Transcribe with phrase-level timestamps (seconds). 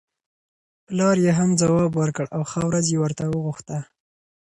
[0.87, 3.77] پلار یې هم ځواب ورکړ او ښه ورځ یې ورته وغوښته.